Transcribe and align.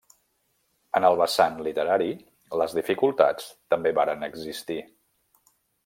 En 0.99 1.05
el 1.09 1.17
vessant 1.19 1.59
literari, 1.67 2.09
les 2.63 2.73
dificultats 2.79 3.53
també 3.75 3.93
varen 4.01 4.31
existir. 4.31 4.81